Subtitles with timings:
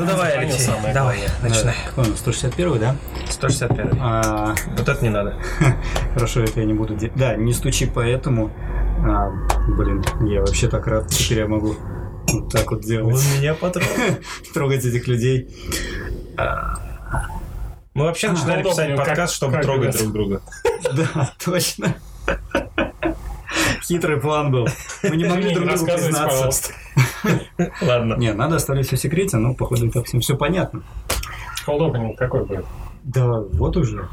[0.00, 1.50] Ну давай, Алексей, самое давай, главное.
[1.50, 1.74] начинай.
[1.86, 2.96] Какой он, 161 да?
[3.28, 3.98] 161.
[4.00, 5.36] А, Вот это не надо.
[6.14, 7.14] хорошо, это я не буду делать.
[7.16, 8.50] Да, не стучи поэтому.
[9.06, 9.30] А,
[9.68, 11.08] блин, я вообще так рад.
[11.08, 11.76] Теперь я могу
[12.32, 13.22] вот так вот делать.
[13.38, 13.90] меня потрогал.
[14.54, 15.54] Трогать этих людей.
[17.92, 20.42] Мы вообще начинали удобнее, писать как- подкаст, чтобы как трогать друг друга.
[20.94, 21.94] Да, точно.
[23.82, 24.68] Хитрый план был.
[25.02, 26.72] Мы не могли друг другу признаться.
[27.82, 28.14] Ладно.
[28.14, 30.82] Не, надо оставить все в секрете, но походу так всем все понятно.
[31.66, 32.64] Cold opening какой будет?
[33.04, 34.08] Да, вот уже.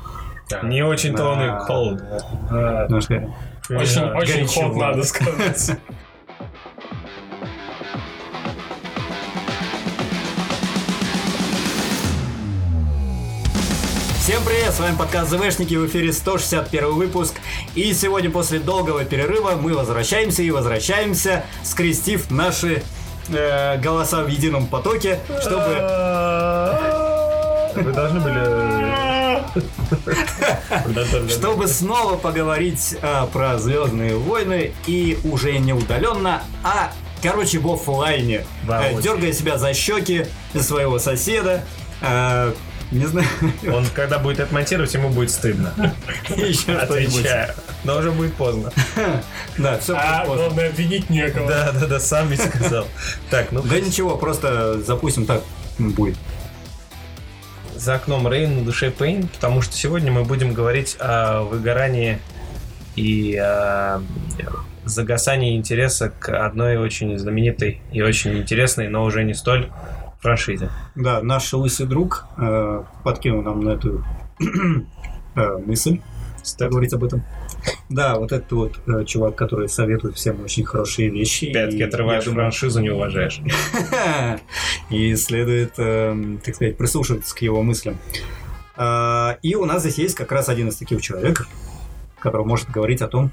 [0.64, 2.02] Не очень-то он и cold.
[2.50, 2.86] Да.
[2.86, 3.34] Немножко
[3.70, 5.72] Очень, Да, очень горячо ход, надо сказать.
[14.28, 17.36] Всем привет, с вами подкаст ЗВшники, в эфире 161 выпуск.
[17.76, 22.84] И сегодня после долгого перерыва мы возвращаемся и возвращаемся, скрестив наши
[23.30, 25.76] э, голоса в едином потоке, чтобы...
[27.76, 29.38] Вы должны были...
[31.32, 36.92] Чтобы снова поговорить а, про Звездные войны и уже не удаленно, а
[37.24, 39.00] короче в оффлайне, Воочию.
[39.00, 41.64] Э, дергая себя за щеки своего соседа.
[42.92, 43.28] Не знаю,
[43.74, 45.74] Он, когда будет это монтировать, ему будет стыдно.
[46.30, 46.74] еще.
[46.74, 47.54] Отвечаю.
[47.84, 48.72] Но уже будет поздно.
[49.58, 51.48] Да, все А, главное, обвинить некого.
[51.50, 52.88] Да, да, да, сам ведь сказал.
[53.32, 55.42] Так, ну Да ничего, просто запустим так
[55.80, 56.16] будет.
[57.76, 62.20] за окном Рейн, на душе Пейн, потому что сегодня мы будем говорить о выгорании
[62.96, 64.02] и о
[64.86, 69.70] загасании интереса к одной очень знаменитой и очень интересной, но уже не столь
[70.20, 70.70] франшизе.
[70.96, 74.04] Да, наш лысый друг э, подкинул нам на эту
[75.36, 76.00] э, мысль
[76.60, 77.24] говорить об этом.
[77.90, 81.52] Да, вот этот вот э, чувак, который советует всем очень хорошие вещи.
[81.52, 83.42] Пятки и отрываешь, думаю, франшизу не уважаешь.
[84.90, 87.98] И следует, эм, так сказать, прислушиваться к его мыслям.
[88.76, 91.48] А, И у нас здесь есть как раз один из таких человек,
[92.20, 93.32] который может говорить о том,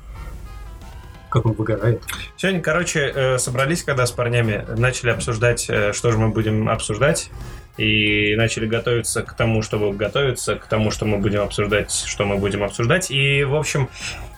[1.35, 2.01] как он выгорает.
[2.37, 7.31] Сегодня, короче, э, собрались, когда с парнями начали обсуждать, э, что же мы будем обсуждать,
[7.77, 12.37] и начали готовиться к тому, чтобы готовиться, к тому, что мы будем обсуждать, что мы
[12.37, 13.11] будем обсуждать.
[13.11, 13.89] И, в общем,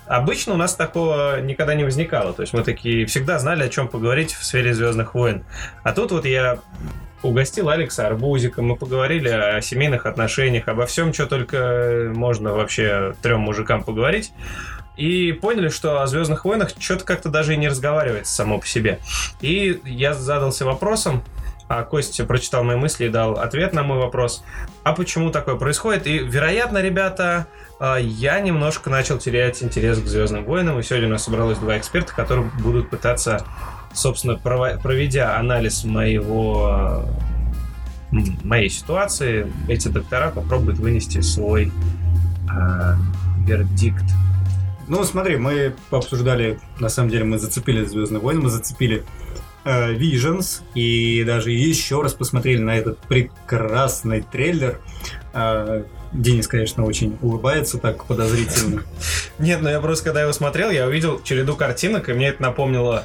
[0.06, 2.32] обычно у нас такого никогда не возникало.
[2.32, 5.44] То есть мы такие всегда знали, о чем поговорить в сфере Звездных войн.
[5.82, 6.60] А тут вот я
[7.22, 13.40] угостил Алекса арбузиком, мы поговорили о семейных отношениях, обо всем, что только можно вообще трем
[13.40, 14.32] мужикам поговорить.
[14.96, 18.98] И поняли, что о Звездных войнах что-то как-то даже и не разговаривается само по себе.
[19.40, 21.22] И я задался вопросом,
[21.68, 24.44] а Костя прочитал мои мысли и дал ответ на мой вопрос,
[24.84, 26.06] а почему такое происходит?
[26.06, 27.46] И, вероятно, ребята,
[27.80, 31.76] а, я немножко начал терять интерес к Звездным войнам, и сегодня у нас собралось два
[31.76, 33.44] эксперта, которые будут пытаться,
[33.92, 37.04] собственно, проведя анализ моего
[38.44, 41.72] моей ситуации, эти доктора попробуют вынести свой
[42.48, 42.96] а,
[43.44, 44.04] вердикт.
[44.88, 49.04] Ну, смотри, мы пообсуждали, на самом деле, мы зацепили Звездные войны, мы зацепили
[49.64, 54.80] э, Visions, и даже еще раз посмотрели на этот прекрасный трейлер.
[55.34, 58.84] Э, Денис, конечно, очень улыбается так подозрительно.
[59.38, 63.04] Нет, ну я просто когда его смотрел, я увидел череду картинок, и мне это напомнило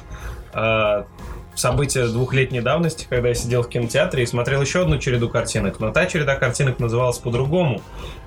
[1.56, 5.80] события двухлетней давности, когда я сидел в кинотеатре и смотрел еще одну череду картинок.
[5.80, 7.82] Но та череда картинок называлась по-другому.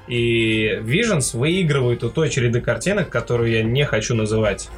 [0.07, 4.69] И Visions выигрывает у той череды картинок, которую я не хочу называть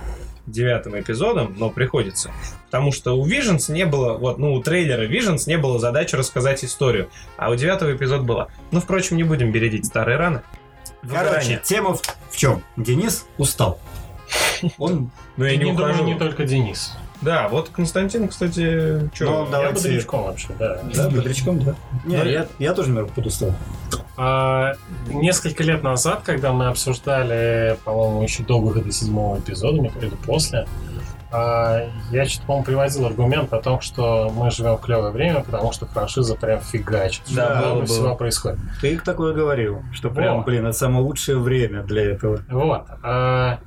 [0.46, 2.30] девятым эпизодом, но приходится.
[2.66, 6.64] Потому что у Visions не было, вот, ну, у трейлера Visions не было задачи рассказать
[6.64, 8.46] историю, а у девятого эпизод была.
[8.70, 10.42] Ну, впрочем, не будем бередить старые раны.
[11.02, 11.60] Короче, Выгорание.
[11.64, 12.62] тема в, в чем?
[12.76, 13.80] Денис устал.
[14.78, 16.04] Он, Ну, я не не думаю, ухожу.
[16.04, 16.96] не только Денис.
[17.26, 19.48] Да, вот Константин, кстати, Ну, что?
[19.50, 19.62] да.
[19.64, 20.80] Я бодрячком вообще, да.
[20.94, 21.74] да, бодрячком, да.
[22.04, 23.50] Не, Ну, я, я тоже немного подустал.
[24.16, 24.74] А,
[25.08, 30.68] несколько лет назад, когда мы обсуждали, по-моему, еще до выхода седьмого эпизода, или после,
[31.32, 35.72] а, я что-то, по-моему, приводил аргумент о том, что мы живем в клевое время, потому
[35.72, 37.22] что франшиза прям фигачит.
[37.34, 38.60] Да, Что много было, всего происходит.
[38.80, 40.42] Ты такое говорил, что прям, Во.
[40.44, 42.38] блин, это самое лучшее время для этого.
[42.48, 42.86] Вот.
[43.02, 43.58] а,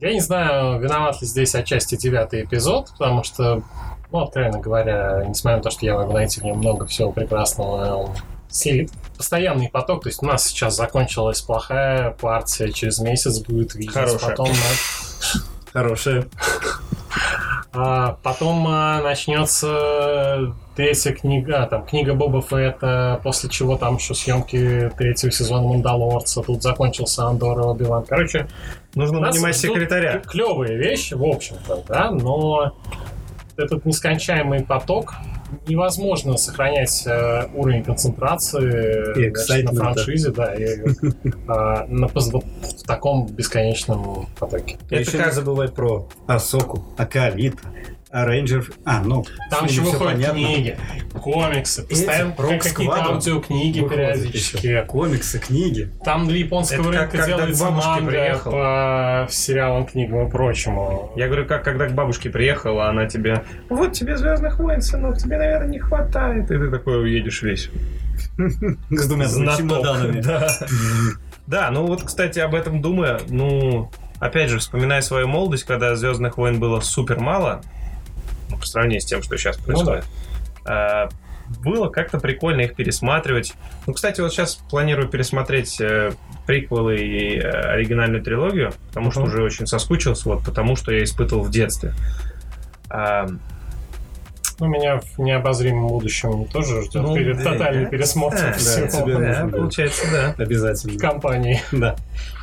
[0.00, 3.62] я не знаю, виноват ли здесь отчасти девятый эпизод, потому что,
[4.10, 7.94] ну, откровенно говоря, несмотря на то, что я могу найти в нем много всего прекрасного,
[7.94, 8.16] он
[8.48, 10.02] силит постоянный поток.
[10.02, 13.92] То есть у нас сейчас закончилась плохая партия, через месяц будет видеть.
[13.92, 14.30] Хорошая.
[14.30, 14.48] Потом,
[15.72, 16.24] Хорошее.
[17.72, 24.14] а, потом а, начнется третья книга, а, там книга Боба Фетта, после чего там еще
[24.14, 28.04] съемки третьего сезона Мандалорца, тут закончился Андор и Оби-Ван.
[28.08, 28.48] Короче,
[28.94, 30.18] Нужно нанимать секретаря.
[30.18, 32.76] Клевые вещи, в общем-то, да, но
[33.56, 35.14] этот нескончаемый поток
[35.66, 40.80] невозможно сохранять э, уровень концентрации И значит, на франшизе, да, и,
[41.48, 44.78] а, на в таком бесконечном потоке.
[44.88, 47.58] Это еще как- не забывай про Асоку, Акалита,
[48.12, 48.64] а Рейнджер...
[48.84, 50.34] А, ну, Там еще выходят понятно.
[50.38, 50.76] книги,
[51.22, 54.66] комиксы, постоянно какие-то аудиокниги периодически.
[54.66, 54.82] еще.
[54.82, 55.90] Комиксы, книги.
[56.04, 58.50] Там для японского Это как рынка когда к делается бабушке манга приехал.
[58.50, 61.12] по сериалам, книгам и прочему.
[61.14, 65.38] Я говорю, как когда к бабушке приехала, она тебе, вот тебе Звездных войн, сынок, тебе,
[65.38, 66.50] наверное, не хватает.
[66.50, 67.70] И ты такой уедешь весь.
[68.90, 69.26] С двумя
[69.56, 70.20] чемоданами.
[70.20, 70.48] Да.
[71.46, 73.90] Да, ну вот, кстати, об этом думая, ну,
[74.20, 77.60] опять же, вспоминая свою молодость, когда Звездных войн было супер мало,
[78.60, 80.04] по сравнению с тем, что сейчас происходит,
[80.64, 81.08] а,
[81.64, 83.54] было как-то прикольно их пересматривать.
[83.86, 86.12] Ну, кстати, вот сейчас планирую пересмотреть э,
[86.46, 91.42] приквелы и э, оригинальную трилогию, потому что уже очень соскучился, вот потому что я испытывал
[91.42, 91.92] в детстве.
[92.88, 93.26] А,
[94.60, 97.52] Ну, меня в необозримом будущем тоже ждет Ну, перед да.
[97.52, 99.56] тотальный пересмотр Да, всего тебе да, нужно будет.
[99.56, 100.34] получается, да.
[100.44, 100.98] Обязательно.
[101.00, 101.60] компании.
[101.72, 101.96] Да.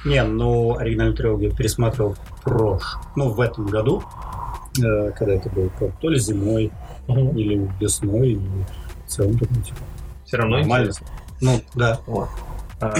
[0.04, 2.82] Не, ну, оригинальную трилогию пересматривал в прош...
[3.16, 4.27] Ну, в этом году, э,
[4.82, 5.70] когда это было,
[6.02, 6.72] то- ли зимой,
[7.08, 8.36] или весной, и
[9.06, 9.78] в целом такой, типа,
[10.26, 10.86] Все равно нормально.
[10.88, 11.08] интересно.
[11.42, 12.00] Ну, да.
[12.08, 12.30] Вот.
[12.82, 12.94] А,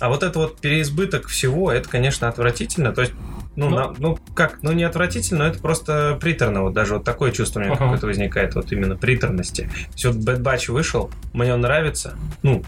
[0.00, 2.92] а вот это вот переизбыток всего, это, конечно, отвратительно.
[2.92, 3.14] То есть,
[3.56, 3.76] ну, Ну.
[3.76, 6.62] на- ну как, ну не отвратительно, но это просто приторно.
[6.62, 7.84] Вот даже вот такое чувство у меня Ага.
[7.84, 9.70] какое-то возникает, вот именно приторности.
[9.94, 12.14] Все, вот Bad Batch вышел, мне он нравится.
[12.42, 12.62] Ну,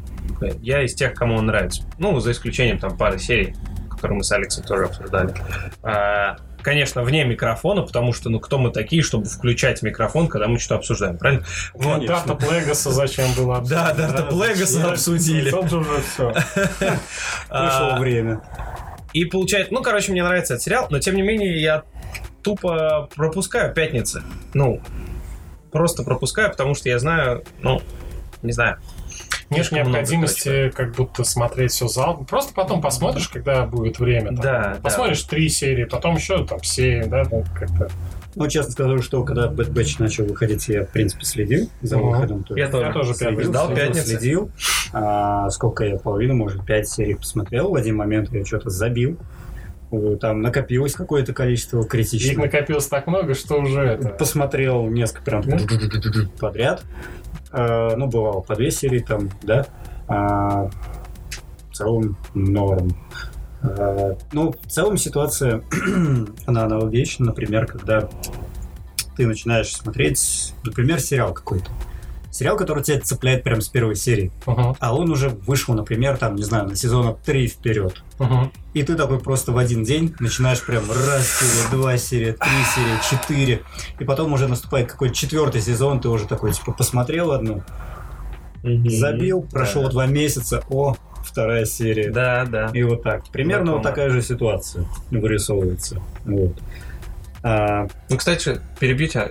[0.60, 1.84] я из тех, кому он нравится.
[1.98, 3.54] Ну, за исключением там пары серий,
[3.90, 5.34] которые мы с Алексом тоже обсуждали.
[5.82, 10.58] А, конечно, вне микрофона, потому что, ну, кто мы такие, чтобы включать микрофон, когда мы
[10.58, 11.44] что-то обсуждаем, правильно?
[11.74, 12.06] Вот.
[12.06, 13.92] Дарта Плегаса зачем было Да?
[13.92, 14.92] Дарта Плегаса зачем?
[14.92, 15.50] обсудили.
[15.50, 16.32] Тут уже все.
[16.78, 16.98] Пришло
[17.50, 18.42] А, время.
[19.12, 21.82] И получается, ну, короче, мне нравится этот сериал, но тем не менее я
[22.42, 24.22] тупо пропускаю пятницы.
[24.54, 24.80] Ну,
[25.70, 27.82] просто пропускаю, потому что я знаю, ну,
[28.42, 28.78] не знаю.
[29.52, 32.24] Нет необходимости как будто смотреть все зал.
[32.28, 34.28] Просто потом посмотришь, когда будет время.
[34.28, 34.36] там.
[34.36, 37.88] Да, Посмотришь три серии, потом еще там семь, да, там как-то.
[38.34, 42.08] Ну, честно скажу, что когда Bad Batch начал выходить, я, в принципе, следил за Мгм.
[42.10, 42.44] выходом.
[42.44, 42.86] То Я тоже.
[42.86, 44.06] Я тоже следил, ждал следил, пятницы.
[44.08, 44.50] следил.
[44.94, 47.70] А, сколько я, половину, может, пять серий посмотрел.
[47.70, 49.18] В один момент я что-то забил.
[49.92, 52.38] Э, Там накопилось какое-то количество Их критичных.
[52.38, 54.08] накопилось так много, что уже это...
[54.08, 55.42] Посмотрел несколько прям
[56.40, 56.82] подряд.
[57.50, 59.66] А, ну, бывало по две серии там, да.
[60.08, 60.70] А,
[61.70, 62.96] в целом норм.
[63.62, 65.62] А, ну, в целом ситуация,
[66.46, 68.08] она аналогична, например, когда
[69.16, 71.70] ты начинаешь смотреть, например, сериал какой-то.
[72.32, 74.32] Сериал, который тебя цепляет прям с первой серии.
[74.46, 78.02] Мгм, А он уже вышел, например, там, не знаю, на сезона 3 вперед.
[78.18, 78.50] мгм.
[78.74, 82.98] И ты такой просто в один день начинаешь прям раз серия, два серия, три серия,
[83.10, 83.62] четыре.
[84.00, 87.62] И потом уже наступает какой-то четвертый сезон, ты уже такой, типа, посмотрел одну,
[88.62, 89.88] забил, прошло Да.
[89.90, 92.10] два месяца, о, вторая серия.
[92.10, 92.70] Да, да.
[92.72, 93.28] И вот так.
[93.28, 93.90] Примерно вот Знакомо.
[93.90, 96.00] такая же ситуация вырисовывается.
[96.24, 96.54] Вот.
[97.42, 99.30] А, Ну, кстати, перебью тебя.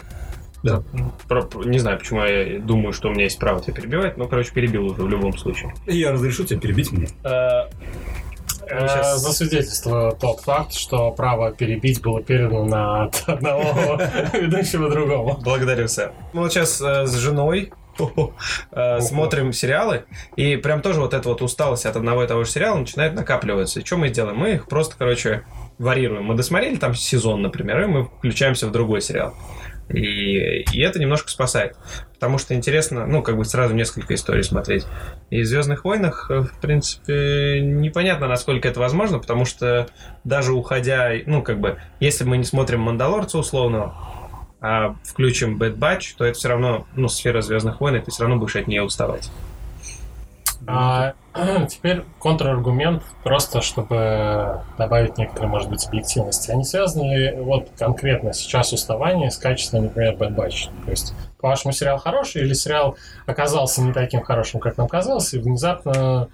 [0.63, 0.83] Да.
[1.27, 4.27] Про- про- не знаю, почему я думаю, что у меня есть право тебя перебивать, но,
[4.27, 5.73] короче, перебил уже в любом случае.
[5.87, 7.07] я разрешу тебе перебить меня.
[7.23, 7.69] Э,
[8.69, 13.99] Э, щас- Засвидетельствовало тот факт, что право перебить было передано от одного
[14.33, 15.37] ведущего другому.
[15.43, 16.13] Благодарю, сэр.
[16.31, 17.73] Мы вот сейчас э, с женой
[18.71, 20.03] э, смотрим сериалы,
[20.37, 23.79] и прям тоже вот эта вот усталость от одного и того же сериала начинает накапливаться.
[23.81, 24.37] И что мы делаем?
[24.37, 25.43] Мы их просто, короче,
[25.77, 26.23] варьируем.
[26.23, 29.33] Мы досмотрели там сезон, например, и мы включаемся в другой сериал.
[29.93, 31.75] И, и это немножко спасает.
[32.13, 34.85] Потому что интересно, ну, как бы сразу несколько историй смотреть.
[35.29, 39.87] И в Звездных войнах, э, в принципе, непонятно, насколько это возможно, потому что
[40.23, 43.93] даже уходя, ну, как бы, если мы не смотрим Мандалорца условно,
[44.61, 48.37] а включим Bad то это все равно, ну, сфера Звездных войн, и ты все равно
[48.37, 49.31] будешь от нее уставать.
[50.67, 51.13] А
[51.69, 56.51] теперь контраргумент, просто чтобы добавить некоторые, может быть, объективности.
[56.51, 60.69] Они связаны ли вот конкретно сейчас уставание с качеством, например, Bad Batch?
[60.85, 65.39] То есть, по-вашему, сериал хороший или сериал оказался не таким хорошим, как нам казалось, и
[65.39, 66.29] внезапно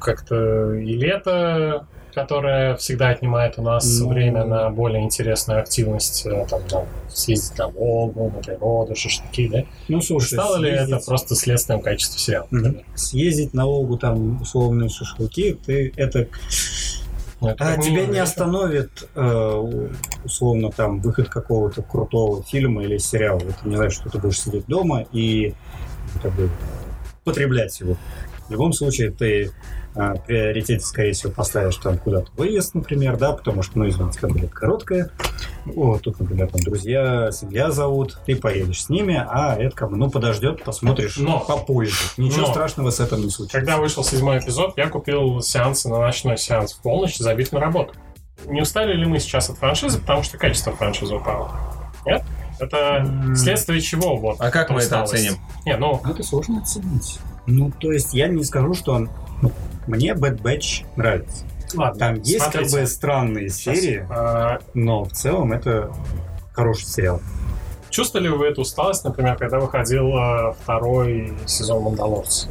[0.00, 4.08] как-то и лето, которое всегда отнимает у нас Ну.
[4.08, 9.62] время на более интересную активность, э, там, там, съездить на Волгу, на природу, шашлыки, да?
[9.88, 12.46] Ну, слушай, Стало ли это съездить- просто следствием качества сериала?
[12.50, 12.82] Мгм.
[12.94, 16.28] Съездить на Волгу, там, условные шашлыки, ты это
[17.42, 19.88] Ну, это А тебя не остановит, э,
[20.26, 23.38] условно, там, выход какого-то крутого фильма или сериала.
[23.40, 25.54] Это не значит, что ты будешь сидеть дома и
[26.22, 26.50] как бы,
[27.24, 27.96] потреблять его.
[28.50, 29.52] В любом случае, ты
[29.94, 34.32] э, приоритете, скорее всего, поставишь там куда-то выезд, например, да, потому что, ну, извините, как
[34.32, 35.12] бы короткая.
[35.76, 39.96] о, тут, например, там друзья, семья зовут, ты поедешь с ними, а это как бы,
[39.96, 41.38] ну, подождет, посмотришь Но.
[41.38, 41.94] попозже.
[42.16, 42.52] Ничего Но.
[42.52, 43.56] страшного с этим не случится.
[43.56, 47.94] Когда вышел седьмой эпизод, я купил сеансы на ночной сеанс в полночь, забит на работу.
[48.46, 51.52] Не устали ли мы сейчас от франшизы, потому что качество франшизы упало?
[52.04, 52.24] Нет?
[52.58, 54.16] Это следствие чего?
[54.16, 55.36] Вот, А как мы это оценим?
[55.64, 57.20] Не, ну, Ну, это сложно оценить.
[57.46, 59.10] Ну, то есть я не скажу, что он...
[59.42, 59.52] ну,
[59.86, 61.44] Мне Bad Batch нравится.
[61.74, 61.98] ладно.
[61.98, 62.70] Там есть смотрите.
[62.70, 65.90] как бы странные Сейчас, серии, а, но в целом это
[66.52, 67.20] хороший сериал.
[67.90, 72.48] Чувствовали вы эту усталость, например, когда выходил э, второй сезон Мандалорца?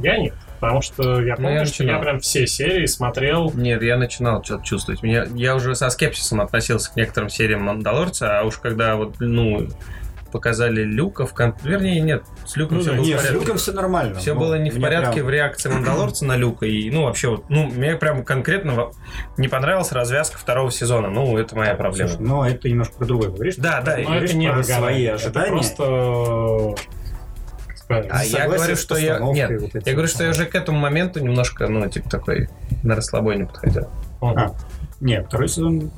[0.00, 0.34] Я нет.
[0.58, 3.52] Потому что я Ну, помню, я что я прям все серии смотрел.
[3.54, 5.02] Нет, я начинал что-то чувствовать.
[5.02, 9.68] Меня, я уже со скепсисом относился к некоторым сериям Мандалорца, а уж когда вот, ну,
[10.36, 11.54] показали Люка в кон...
[11.64, 13.40] Вернее, нет, с Люком Ну, все да, было в нет, с порядке.
[13.40, 14.18] Люком все нормально.
[14.20, 16.66] Все но было не в порядке прям- в реакции Мандалорца на Люка.
[16.66, 18.90] И, ну, вообще, вот, ну, мне прям конкретно
[19.38, 21.08] не понравилась развязка второго сезона.
[21.08, 22.10] Ну, это моя проблема.
[22.10, 23.56] Слушай, но это немножко про другое говоришь.
[23.56, 25.48] Да, да, Но говоришь это не про свои это ожидания.
[25.50, 26.74] просто...
[27.76, 29.18] сказать, А я говорю, с что я...
[29.20, 32.48] Нет, вот я говорю, что я уже к этому моменту немножко, ну, типа такой
[32.82, 33.88] на расслабоне подходил.
[34.20, 34.52] А,
[35.00, 35.90] нет, второй сезон,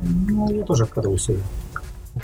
[0.00, 1.34] ну, я тоже откатывался.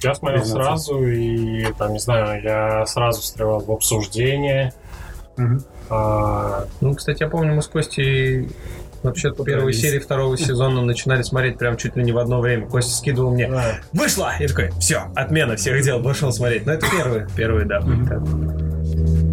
[0.03, 0.85] Я смотрел Признаться.
[0.87, 4.73] сразу, и там, не знаю, я сразу встревал в обсуждение.
[5.89, 8.49] А, Ну, кстати, я помню, мы с Костей
[9.03, 9.81] вообще первые Подрались.
[9.81, 12.67] серии второго сезона начинали смотреть прям чуть ли не в одно время.
[12.67, 13.81] Костя скидывал мне да.
[13.93, 16.67] «Вышла!» И такой «Все, отмена всех дел, пошел смотреть».
[16.67, 17.81] Но это первые, первые, да.
[17.81, 19.30] Мгм.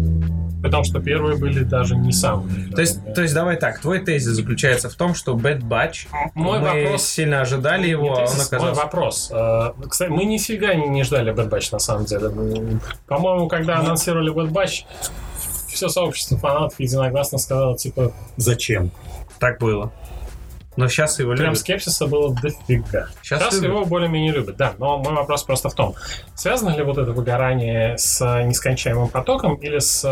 [0.62, 2.68] Потому что первые были даже не самые.
[2.72, 6.58] То есть, то есть, давай так, твой тезис заключается в том, что Bad Batch, мой
[6.58, 7.04] мы вопрос...
[7.04, 8.82] сильно ожидали его, а он тезис, Мой оказался...
[8.82, 9.30] вопрос.
[9.32, 12.26] Э, Кстати, мы нифига не, не ждали Bad Batch, на самом деле.
[12.26, 13.84] М, По-моему, когда Ну.
[13.84, 14.84] анонсировали Bad Batch,
[15.68, 18.90] все сообщество фанатов единогласно сказало, типа, Зачем?
[19.38, 19.92] Так было.
[20.76, 21.58] Но сейчас его прям любят.
[21.58, 23.08] скепсиса было дофига.
[23.22, 23.68] Сейчас Сейчас любят.
[23.70, 24.74] его более-менее любят, да.
[24.78, 25.94] Но мой вопрос просто в том,
[26.36, 30.04] связано ли вот это выгорание с нескончаемым потоком или с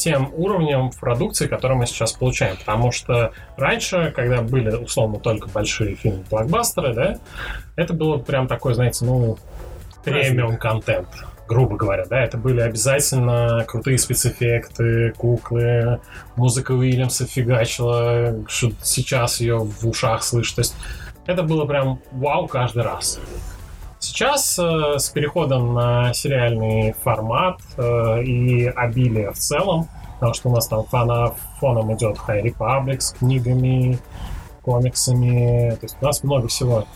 [0.00, 2.56] тем уровнем продукции, который мы сейчас получаем.
[2.56, 7.18] Потому что раньше, когда были условно только большие фильмы блокбастеры, да,
[7.76, 9.38] это было прям такой, знаете, ну,
[10.04, 11.08] премиум контент,
[11.46, 16.00] грубо говоря, да, это были обязательно крутые спецэффекты, куклы,
[16.36, 20.74] музыка Уильямса фигачила, что сейчас ее в ушах слышишь, то есть
[21.26, 23.20] это было прям вау каждый раз.
[24.00, 30.54] Сейчас э, с переходом на сериальный формат э, и обилие в целом, потому что у
[30.54, 33.98] нас там фона, фоном идет High Republic с книгами,
[34.62, 36.86] комиксами, то есть у нас много всего.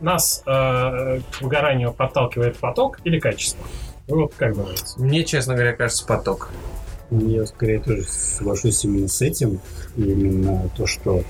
[0.00, 3.64] Нас э, к выгоранию подталкивает поток или качество?
[4.08, 4.84] Вы вот как думаете?
[4.96, 6.50] Мне, честно говоря, кажется, поток.
[7.12, 9.60] Я скорее тоже соглашусь именно с этим.
[9.96, 11.22] Именно то, что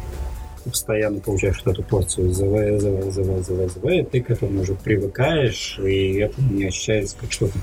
[0.64, 5.78] постоянно получаешь эту порцию ЗВ, ЗВ, ЗВ, ЗВ, ЗВ, и ты к этому уже привыкаешь,
[5.78, 7.58] и это не ощущается как что-то.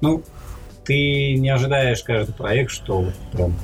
[0.00, 0.22] Ну,
[0.84, 3.54] ты не ожидаешь каждый проект, что прям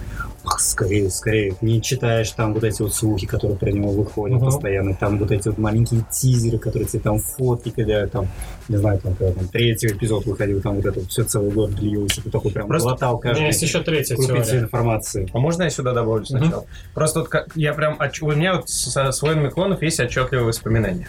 [0.58, 4.46] скорее, скорее, не читаешь там вот эти вот слухи, которые про него выходят Мгм.
[4.46, 8.28] постоянно, там вот эти вот маленькие тизеры, которые тебе там фотки, когда там,
[8.68, 11.72] не знаю, там, когда там третий эпизод выходил, там вот это вот все целый год
[11.74, 14.60] длился, ты такой прям Просто глотал У меня каждый есть еще третья теория.
[14.60, 15.28] информации.
[15.32, 16.64] А можно я сюда добавлю сначала?
[16.94, 17.98] Просто вот как, я прям...
[18.20, 21.08] У меня вот со, с «Войнами клонов» есть отчетливые воспоминания.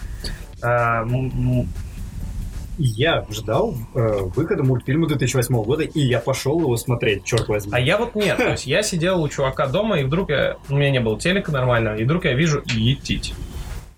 [2.78, 7.72] Я ждал э, выхода мультфильма 2008 года, и я пошел его смотреть, черт возьми.
[7.74, 8.36] а я вот нет.
[8.36, 10.56] То есть я сидел у чувака дома, и вдруг я...
[10.68, 13.34] У меня не было телека нормального, и вдруг я вижу «Етить».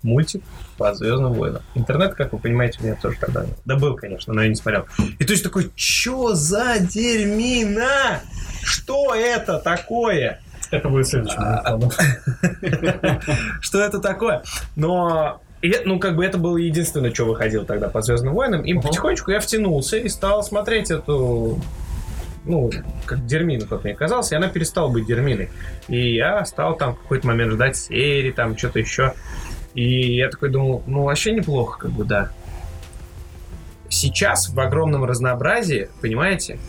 [0.01, 0.43] Мультик
[0.77, 1.61] по Звездным войнам.
[1.75, 3.57] Интернет, как вы понимаете, у меня тоже тогда нет.
[3.65, 4.85] Да был, конечно, но я не смотрел.
[5.19, 8.21] И то есть такой, чё за дерьмина?
[8.63, 10.39] Что это такое?
[10.71, 11.41] Это будет следующим.
[13.61, 14.43] Что это такое.
[14.77, 18.61] Но и, ну, как бы это было единственное, что выходило тогда по Звездным войнам.
[18.63, 18.81] И Мгм.
[18.83, 21.59] потихонечку я втянулся и стал смотреть эту
[22.45, 22.71] ну,
[23.05, 25.49] как дерьмину, как мне казалось, и она перестала быть дерьминой.
[25.87, 29.13] И я стал там в какой-то момент ждать серии, там что-то еще.
[29.75, 32.31] И я такой думал, ну, вообще неплохо, как бы, да.
[33.89, 36.59] Сейчас в огромном разнообразии, понимаете,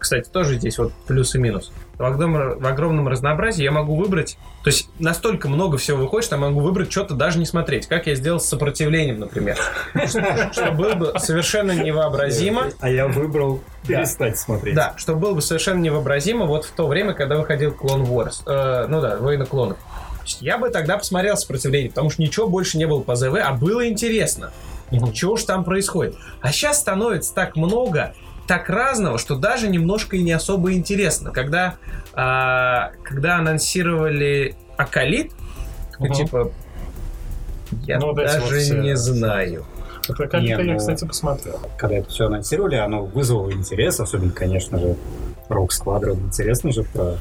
[0.00, 1.70] кстати, тоже здесь вот плюс и минус.
[1.96, 6.36] В огромном, в огромном разнообразии я могу выбрать, то есть настолько много всего выходит, что
[6.36, 9.58] я могу выбрать что-то даже не смотреть, как я сделал с сопротивлением, например.
[10.52, 12.70] Что было бы совершенно невообразимо.
[12.80, 14.74] А я выбрал перестать смотреть.
[14.74, 18.42] Да, что было бы совершенно невообразимо вот в то время, когда выходил Клон Wars.
[18.46, 19.76] Э, ну да, Война клонов.
[20.40, 23.86] Я бы тогда посмотрел сопротивление, потому что ничего больше не было по ЗВ, а было
[23.88, 24.52] интересно.
[25.12, 26.16] Чего ж там происходит?
[26.40, 28.14] А сейчас становится так много,
[28.50, 31.30] так разного, что даже немножко и не особо интересно.
[31.30, 31.76] Когда,
[32.14, 35.30] а, когда анонсировали Акалит,
[36.00, 36.12] Мгм.
[36.12, 36.50] типа
[37.84, 39.64] Я Ну, вот даже вот все- не знаю.
[40.08, 41.60] Это как Не, то я, ну- кстати, посмотрел.
[41.78, 44.96] Когда это все анонсировали, оно вызвало интерес, особенно, конечно же,
[45.48, 46.18] Рок Сквадрон.
[46.18, 47.14] Интересно же про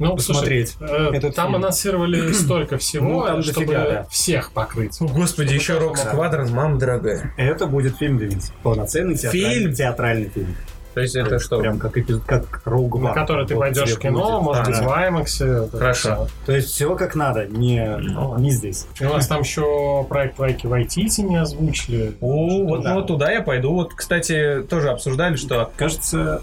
[0.00, 0.70] Ну, посмотреть.
[0.70, 1.56] слушай, э, этот там фильм.
[1.62, 4.06] анонсировали столько всего, Ну, там чтобы дофига, да.
[4.10, 5.00] всех покрыть.
[5.00, 5.96] О, господи, еще Рок.
[5.98, 7.32] Сквадрон, мам дорогая.
[7.36, 8.52] Это будет фильм, Денис.
[8.62, 9.74] Полноценный театральный, Фильм?
[9.74, 10.56] театральный фильм.
[10.92, 11.60] То есть это что?
[11.60, 15.70] Прям как, эпизод, как Роуг На который ты пойдешь в кино, может быть, в IMAX.
[15.70, 16.26] Хорошо.
[16.46, 18.86] То есть все как надо, не, Ну, не здесь.
[18.98, 22.16] И у нас там еще проект Вайки Вайтити не озвучили.
[22.20, 22.88] О, вот, Да.
[22.90, 23.72] ну, вот туда я пойду.
[23.72, 26.42] Вот, кстати, тоже обсуждали, что Кажется,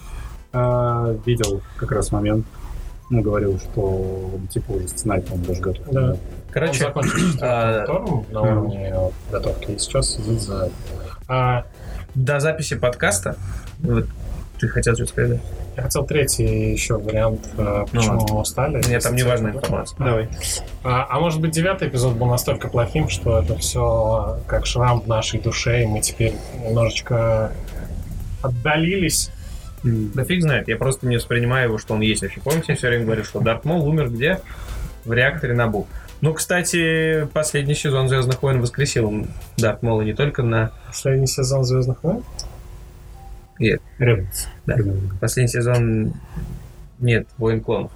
[0.54, 2.46] э, видел как раз момент,
[3.10, 3.82] ну, говорил, что
[4.34, 5.86] он, типа уже сценарий, по-моему, даже готов.
[5.92, 6.12] Да.
[6.12, 6.18] Он
[6.52, 7.86] Короче, закончил а,
[8.32, 8.96] на уровне
[9.32, 10.70] готовки, и сейчас сидит за...
[11.28, 11.66] А,
[12.16, 13.38] до записи подкаста.
[13.80, 14.06] Вот,
[14.60, 15.42] ты хотел что-то сказать?
[15.78, 18.34] я хотел третий еще вариант, а, Ну почему ладно.
[18.34, 18.78] мы устали.
[18.88, 19.98] Мне там не важная информация.
[20.00, 20.30] Давай.
[20.84, 25.08] А, а может быть, девятый эпизод был настолько плохим, что это все как шрам в
[25.08, 26.34] нашей душе, и мы теперь
[26.66, 27.52] немножечко
[28.42, 29.30] отдалились.
[30.14, 32.40] Да фиг знает, я просто не воспринимаю его, что он есть вообще.
[32.42, 34.40] Помните, я все время говорю, что Дарт Мол умер где?
[35.06, 35.88] В реакторе Набу.
[36.20, 39.28] Ну, кстати, последний сезон Звездных войн воскресил
[39.58, 40.72] Дарт Мола не только на...
[40.88, 42.24] Последний сезон Звездных войн?
[43.60, 44.48] Ребус.
[44.66, 44.76] Да.
[45.20, 46.14] Последний сезон...
[47.00, 47.92] Нет, Войн клонов.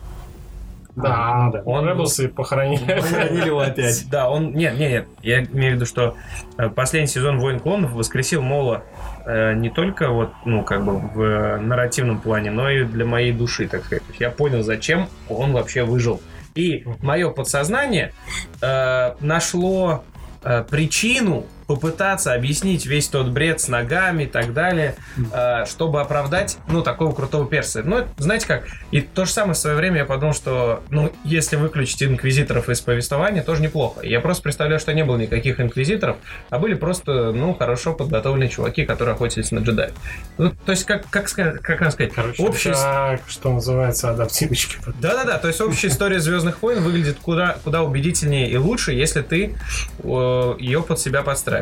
[0.96, 1.62] Да, ну да.
[1.66, 2.84] он Rebels и похоронили.
[2.84, 4.06] Похоронили его опять.
[4.12, 4.54] Да, он...
[4.54, 5.08] Нет, нет, нет.
[5.22, 6.16] Я имею в виду, что
[6.58, 8.84] э, последний сезон Войн клонов воскресил Мола
[9.26, 13.68] э, не только вот, ну, как бы в нарративном плане, но и для моей души,
[13.68, 14.04] так сказать.
[14.20, 16.22] Я понял, зачем он вообще выжил.
[16.56, 18.14] И мое подсознание
[18.62, 20.04] э, нашло
[20.44, 24.96] э, причину попытаться объяснить весь тот бред с ногами и так далее,
[25.34, 27.82] э, чтобы оправдать, ну, такого крутого перса.
[27.84, 31.56] Ну, знаете как, и то же самое в свое время я подумал, что, ну, если
[31.56, 34.06] выключить инквизиторов из повествования, тоже неплохо.
[34.06, 36.18] Я просто представляю, что не было никаких инквизиторов,
[36.50, 39.94] а были просто, ну, хорошо подготовленные чуваки, которые охотились на джедаев.
[40.38, 44.78] Ну, то есть, как, как, как нам сказать, Короче, общая так, что называется, адаптивочки.
[45.00, 49.56] да-да-да, то есть общая история Звездных войн выглядит куда, куда убедительнее и лучше, если ты
[50.04, 51.61] э, ее под себя подстраиваешь.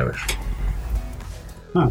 [1.74, 1.90] А,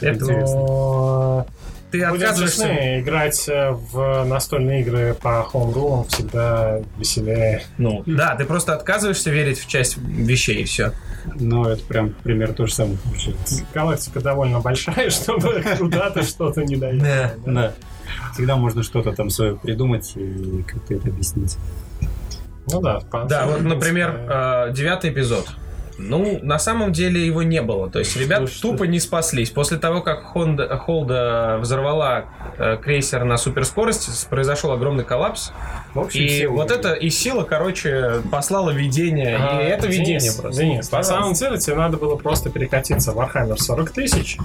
[0.00, 1.46] Это Но
[1.90, 2.62] ты будем отказываешься.
[2.68, 7.62] честны, играть э, в настольные игры по хоумрулам всегда веселее.
[7.78, 10.92] Ну, да, ты просто отказываешься верить в часть вещей и все.
[11.34, 13.64] Ну, это прям пример то же самое получается.
[13.74, 17.02] Галактика довольно большая, чтобы куда-то что-то не дает.
[17.02, 17.32] Да.
[17.46, 17.72] Да.
[18.34, 21.56] Всегда можно что-то там свое придумать и как-то это объяснить.
[22.70, 25.46] Ну да, по- Да, вот, например, э, девятый эпизод.
[25.98, 27.90] Ну, на самом деле его не было.
[27.90, 29.50] То есть ребят Слушай, тупо не спаслись.
[29.50, 35.50] После того, как Хонда, Холда взорвала э, крейсер на суперскорости, произошел огромный коллапс.
[35.94, 39.36] В общем, И вот это, и сила, короче, послала видение.
[39.36, 40.62] А, и это видение просто.
[40.62, 41.14] Денис, на Пожалуйста.
[41.14, 44.38] самом деле тебе надо было просто перекатиться в Warhammer 40 тысяч.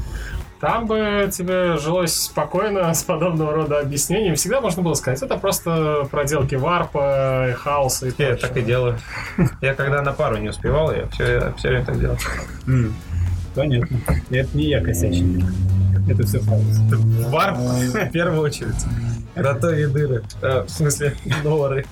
[0.64, 4.36] Там бы тебе жилось спокойно с подобного рода объяснением.
[4.36, 8.48] Всегда можно было сказать, это просто проделки варпа, и хаоса и Я прочего.
[8.48, 8.98] так и делаю.
[9.60, 12.18] Я когда на пару не успевал, я все, все время так делал.
[13.54, 14.00] Понятно.
[14.30, 15.44] Это не я косячник.
[16.10, 16.80] Это все хаос.
[17.28, 18.86] Варп, в первую очередь.
[19.36, 20.24] Ротовые дыры.
[20.42, 21.86] Э, в смысле, норы.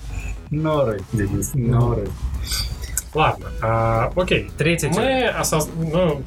[0.50, 2.08] Норы, Денис, норы.
[3.14, 4.50] Ладно, а, окей.
[4.58, 5.06] Третья тема.
[5.06, 5.92] Мы осознаем...
[5.92, 6.24] Ну,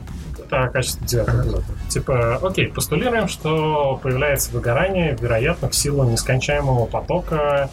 [0.55, 1.63] это качество девятого.
[1.89, 7.71] Типа, окей, постулируем, что появляется выгорание, вероятно, в силу нескончаемого потока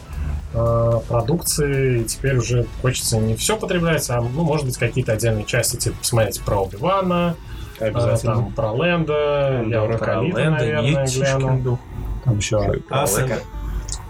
[0.54, 5.46] э, продукции, и теперь уже хочется не все потреблять, а, ну, может быть, какие-то отдельные
[5.46, 7.36] части, типа, посмотреть про Оби-Вана,
[7.80, 8.36] э, Обязательно.
[8.36, 11.80] там, про Лэнда, я про Лида, Лэнда, наверное, гляну.
[12.24, 13.40] Там еще Что Асака.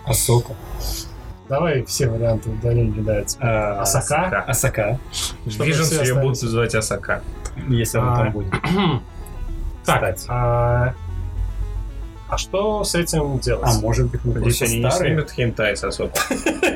[0.06, 0.54] Асока.
[1.48, 3.38] Давай все варианты удалили, дать.
[3.40, 4.44] А, Асака?
[4.48, 5.00] Асака,
[5.46, 7.22] Visions все ее будут называть Асака.
[7.70, 8.16] Если она А.
[8.18, 8.54] там будет.
[9.84, 10.28] Так, Кстати.
[10.30, 10.94] а,
[12.30, 13.64] а что с этим делать?
[13.66, 15.16] А может быть, мы просто они не старые?
[15.16, 16.14] снимут хентай с Асока.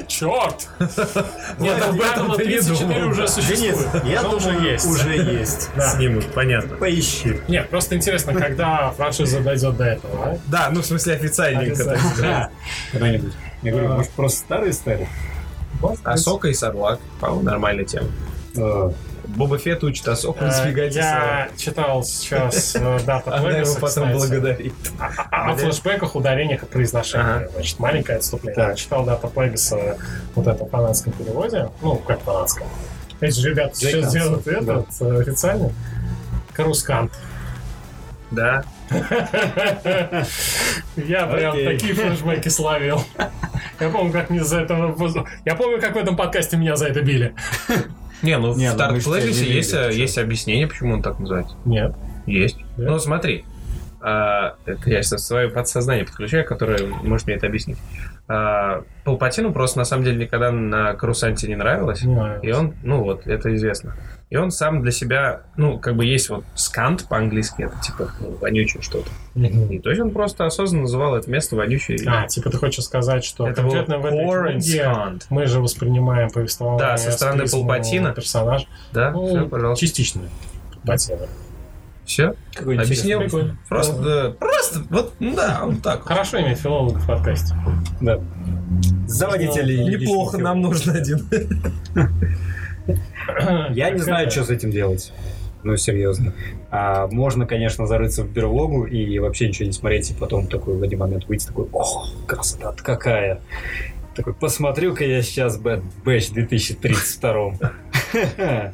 [0.07, 0.67] Черт!
[1.59, 3.11] Нет, об этом Diablo ты не 34 думал.
[3.11, 3.87] уже существует.
[4.05, 4.85] Я Уже думаю, есть.
[4.87, 5.69] уже есть.
[5.95, 6.77] Снимут, понятно.
[6.77, 7.39] Поищи.
[7.47, 10.37] Нет, просто интересно, когда франшиза дойдет до этого, да?
[10.47, 11.95] Да, ну в смысле официальненько.
[12.91, 13.33] Когда-нибудь.
[13.61, 13.95] Я говорю, А.
[13.97, 15.07] может, просто старые-старые?
[16.03, 18.07] Асока и Сарлак, по-моему, нормальная тема.
[19.35, 24.11] Э, Боба Фетт учит Асоку Э, избегать Я читал сейчас э, дата Она его потом
[24.11, 24.73] благодарит.
[24.99, 27.37] А- О флешбеках, ударениях и произношениях.
[27.43, 27.49] Ага.
[27.53, 28.69] Значит, маленькое отступление.
[28.69, 29.97] Я читал дата Плегаса
[30.35, 31.69] вот это в фанатском переводе.
[31.81, 32.67] Ну, как фанатском.
[33.21, 35.71] Эти же ребята сейчас делают этот э, официально.
[36.53, 37.11] Карускант.
[38.31, 38.63] Да.
[40.95, 43.01] Я прям такие флешбеки словил.
[43.79, 44.95] Я помню, как мне за это...
[45.43, 47.33] Я помню, как в этом подкасте меня за это били.
[48.21, 51.19] Не, ну Не, в ну тебя Playlist не есть, э, есть объяснение, почему он так
[51.19, 51.55] называется.
[51.65, 51.95] Нет.
[52.25, 52.57] Есть.
[52.77, 52.91] Да?
[52.91, 53.45] Ну, смотри.
[54.01, 57.77] а, это я сейчас свое подсознание подключаю, которое может мне это объяснить.
[58.27, 62.03] А, Палпатину просто на самом деле никогда на Карусанте не нравилось.
[62.03, 62.41] Не знаю.
[62.41, 63.95] И он, ну вот, это известно.
[64.31, 68.31] И он сам для себя, ну, как бы есть вот скант по-английски, это типа ну,
[68.41, 69.09] вонючее что-то.
[69.35, 71.99] И то есть он просто осознанно называл это место вонючее.
[72.07, 76.79] А, типа ты хочешь сказать, что это конкретно в этой книге мы же воспринимаем повествование
[76.79, 78.13] Да, со стороны Палпатина.
[78.13, 78.65] персонажа.
[78.91, 79.85] Да, Ну, все, пожалуйста.
[79.85, 80.21] Частично.
[80.73, 81.27] Палпатина.
[82.05, 82.35] Все?
[82.53, 83.19] Какой Объяснил?
[83.19, 83.57] Прикольно.
[83.67, 86.03] Просто, да, просто, вот, ну да, вот так.
[86.03, 87.55] Хорошо иметь филолога в подкасте.
[88.01, 88.19] Да.
[89.07, 91.27] Заводите ли Неплохо, нам нужен один.
[93.71, 95.11] Я не знаю, что с этим делать.
[95.63, 96.33] Ну, серьезно.
[96.69, 100.83] А, можно, конечно, зарыться в берлогу и вообще ничего не смотреть, и потом такой в
[100.83, 103.41] один момент выйти такой, ох, красота какая.
[104.15, 107.53] Такой, посмотрю-ка я сейчас Bad Batch 2032.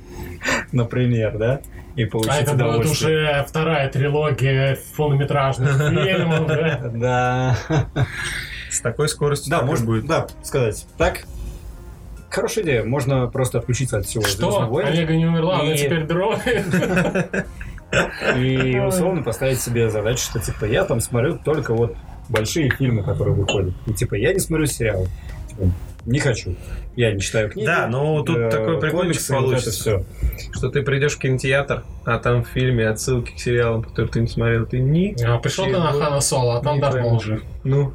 [0.71, 1.61] Например, да?
[1.95, 6.91] И А получить это будет уже вторая трилогия полнометражных фильмов, да?
[6.93, 7.57] Да.
[8.69, 10.05] С такой скоростью Да, может будет.
[10.05, 10.85] да, сказать.
[10.97, 11.25] Так,
[12.31, 12.83] хорошая идея.
[12.83, 14.75] Можно просто отключиться от всего Что?
[14.83, 16.41] Олега не умерла, она И- теперь дроид.
[18.37, 21.95] и условно поставить себе задачу, что типа я там смотрю только вот
[22.29, 23.73] большие фильмы, которые выходят.
[23.87, 25.07] И типа я не смотрю сериалы.
[25.49, 25.71] Типа,
[26.05, 26.55] не хочу.
[26.95, 27.65] Я не читаю книги.
[27.65, 29.71] Да, ну тут э, такой прикольчик получится.
[29.71, 30.03] всё.
[30.51, 34.27] Что ты придешь в кинотеатр, а там в фильме отсылки к сериалам, которые ты не
[34.27, 35.15] смотрел, ты ни...
[35.23, 37.43] А, Пришел ты на Хана Соло, а там Не Дарт жив.
[37.63, 37.93] Ну,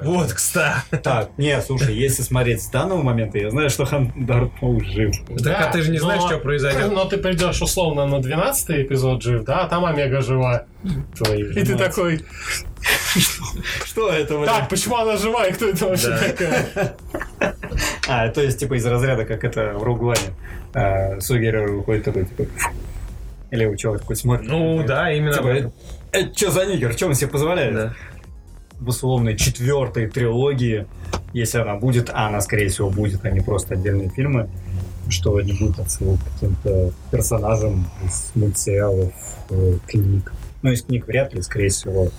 [0.00, 0.96] вот, кстати.
[1.02, 5.14] Так, не, слушай, если смотреть с данного момента, я знаю, что Хан Дарт Моул жив.
[5.42, 6.92] Так а ты же не знаешь, что произойдет.
[6.92, 10.64] Но ты придешь условно на 12 эпизод жив, да, а там Омега жива.
[10.84, 12.24] И ты такой,
[13.84, 14.44] Что это?
[14.44, 16.96] так, почему она жива и кто это вообще такая?
[18.08, 20.34] А, то есть, типа, из разряда, как это в Руглане.
[21.20, 22.44] Сугерер выходит такой, типа...
[23.50, 24.48] Или у чего такой смотрит.
[24.48, 25.32] Ну да, именно.
[25.32, 25.72] Типа,
[26.12, 26.92] это что за нигер?
[26.92, 27.92] Что он себе позволяет?
[28.80, 30.86] В условной четвертой трилогии,
[31.32, 34.48] если она будет, а она, скорее всего, будет, а не просто отдельные фильмы,
[35.08, 39.12] что не будет отсылок к каким-то персонажам из мультсериалов,
[39.50, 40.32] э, книг.
[40.62, 42.10] Ну, из книг вряд ли, скорее всего.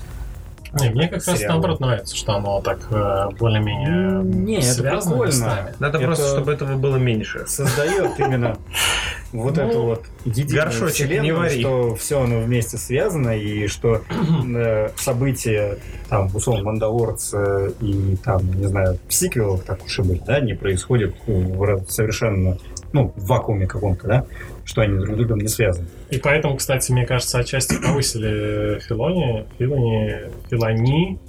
[0.82, 1.54] Не, мне как раз Сериалы.
[1.54, 5.32] наоборот нравится, что оно так э, более-менее Не, это связано прикольно.
[5.32, 5.74] с нами.
[5.80, 7.46] Надо Это- просто, чтобы этого было меньше.
[7.48, 8.58] Создает именно
[9.32, 11.60] вот Ну, эту вот единую горшочек не вселенную, вари.
[11.62, 14.02] что все оно вместе связано, и что
[14.56, 15.78] э, события,
[16.10, 21.16] там, условно, Мандалорца и, там, не знаю, сиквелов, так уж и быть, да, не происходят
[21.28, 22.58] в совершенно,
[22.94, 24.26] ну, в вакууме каком-то, да,
[24.66, 25.88] что они друг с другом не связаны.
[26.10, 30.16] И поэтому, кстати, мне кажется, отчасти повысили Филони, Филони,
[30.50, 30.64] Филони,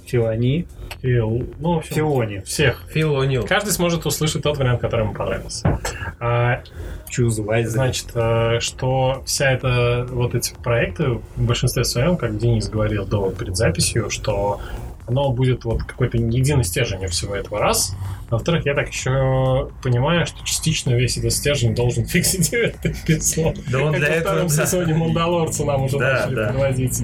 [0.05, 0.67] Филони,
[1.01, 2.83] Фил, ну, в общем, Филони, всех.
[2.89, 3.45] Фил О'Нил.
[3.45, 5.79] Каждый сможет услышать тот вариант, который ему понравился.
[6.19, 6.63] А,
[7.07, 7.67] Choose Wisely.
[7.67, 13.29] Значит, э, что вся эта, вот эти проекты, в большинстве своем, как Денис говорил до
[13.31, 14.59] перед записью, что
[15.07, 17.95] оно будет вот какой-то единый стержень у всего этого раз.
[18.29, 23.57] А Во-вторых, я так еще понимаю, что частично весь этот стержень должен фиксить этот эпизод.
[23.71, 24.33] Да он для этого...
[24.33, 24.65] втором да.
[24.65, 27.01] сезоне Мандалорца нам уже начали подводить.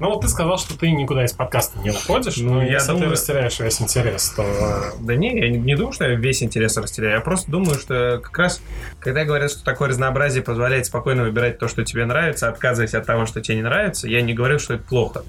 [0.00, 2.88] Ну вот ты сказал, что ты никуда из подкаста не уходишь, Ну, но я если
[2.92, 4.42] думаю- ты растеряешь весь интерес, то...
[4.44, 7.14] э, Да не, я не, не думаю, что я весь интерес растеряю.
[7.16, 8.60] Я просто думаю, что как раз,
[9.00, 13.26] когда говорят, что такое разнообразие позволяет спокойно выбирать то, что тебе нравится, отказываясь от того,
[13.26, 15.24] что тебе не нравится, я не говорю, что это плохо.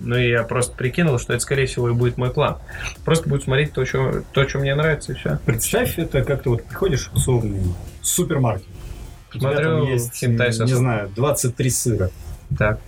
[0.00, 2.58] Ну, и я просто прикинул, что это, скорее всего, и будет мой план.
[3.06, 5.38] Просто буду смотреть то, что, то, что мне нравится, и все.
[5.46, 7.18] Представь, это как ты вот приходишь в
[8.02, 8.66] супермаркет.
[9.34, 12.10] У тебя Смотрю там есть, не знаю, 23 сыра.
[12.58, 12.80] Так.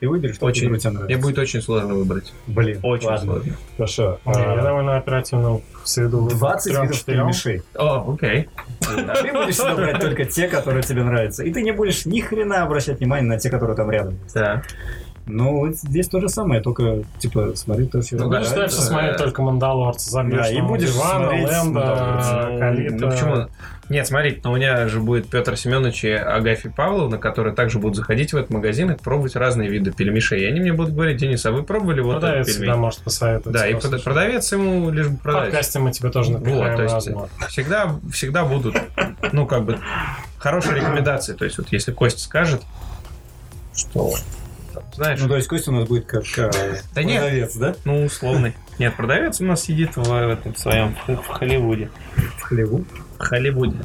[0.00, 0.62] Ты выберешь, Очень.
[0.62, 1.14] который тебе нравится.
[1.14, 2.32] Мне будет очень сложно выбрать.
[2.46, 3.32] Блин, Очень ладно.
[3.34, 3.52] сложно.
[3.76, 4.18] Хорошо.
[4.26, 7.62] Я А, довольно оперативно сведу 20 видов пельмешей.
[7.74, 8.48] О, окей.
[8.80, 11.44] А ты будешь брать только те, которые тебе нравятся.
[11.44, 14.18] И ты не будешь ни хрена обращать внимание на те, которые там рядом.
[14.34, 14.62] Да.
[15.26, 18.70] Ну, вот здесь то же самое, только, типа, смотри то, что Ну, да, дальше это-
[18.70, 22.56] смотреть только Мандалорца, забьешь Да, и будешь Дивана, смотреть Лэнда.
[22.58, 22.94] Калита.
[22.96, 23.46] Ну почему?
[23.90, 27.96] Нет, смотрите, но у меня же будет Петр Семенович и Агафья Павловна, которые также будут
[27.96, 30.42] заходить в этот магазин и пробовать разные виды пельмешей.
[30.42, 32.78] И они мне будут говорить, Денис, а вы пробовали вот этот Продавец всегда пельмень?
[32.80, 33.58] может посоветовать.
[33.58, 35.44] Да, и прода- продавец ему лишь бы В продать.
[35.46, 37.10] подкасте мы тебе тоже Вот, напихаем то есть
[37.48, 38.76] всегда, всегда будут,
[39.32, 39.78] ну, как бы,
[40.38, 41.34] хорошие рекомендации.
[41.34, 42.62] То есть, вот если Костя скажет,
[43.74, 44.12] что,
[44.94, 47.20] знаешь, Ну, то есть Костя у нас будет как э, Да нет.
[47.22, 47.74] продавец, да?
[47.84, 48.54] ну, условный.
[48.78, 51.90] Нет, продавец у нас сидит в, этом своем, в, в Холливуде.
[52.38, 52.84] В хлеву.
[53.20, 53.78] Холливуде.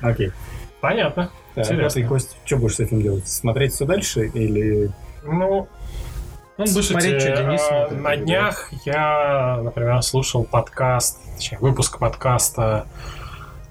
[0.00, 0.32] Окей.
[0.80, 1.30] Понятно.
[1.54, 2.02] А Интересно.
[2.02, 3.26] ты, Кость, что будешь с этим делать?
[3.28, 4.90] Смотреть все дальше или...
[5.24, 5.68] Ну, Он
[6.56, 8.02] будет слушайте, смотреть, что Денис а, смотрит.
[8.02, 12.86] на днях я, например, слушал подкаст, точнее, выпуск подкаста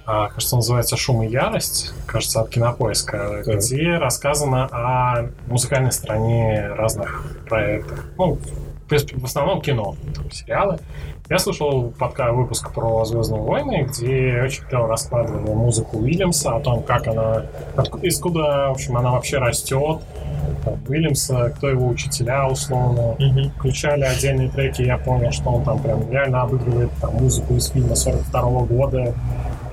[0.09, 3.57] а, кажется, называется «Шум и ярость», кажется, от Кинопоиска, Так.
[3.57, 7.99] где рассказано о музыкальной стороне разных проектов.
[8.17, 8.39] Ну,
[8.87, 10.79] в принципе, в основном кино, там, сериалы.
[11.29, 16.83] Я слушал подка выпуск про Звездные войны, где очень клево раскладывали музыку Уильямса, о том,
[16.83, 19.99] как она, откуда, искуда, в общем, она вообще растет,
[20.63, 23.17] там, Уильямса, кто его учителя, условно.
[23.57, 27.93] Включали отдельные треки, я понял, что он там прям реально обыгрывает там, музыку из фильма
[27.93, 29.13] 42 года.